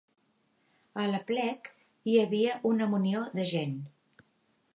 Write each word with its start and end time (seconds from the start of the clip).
A 1.03 1.05
l'aplec 1.11 1.69
hi 2.13 2.17
havia 2.23 2.57
una 2.71 2.89
munió 2.95 3.23
de 3.39 3.47
gent. 3.53 3.79